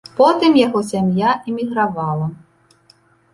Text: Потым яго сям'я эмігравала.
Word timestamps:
Потым 0.19 0.55
яго 0.59 0.81
сям'я 0.91 1.35
эмігравала. 1.51 2.27